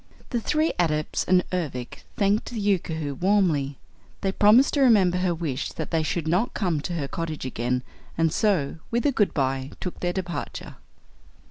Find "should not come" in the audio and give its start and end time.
6.01-6.81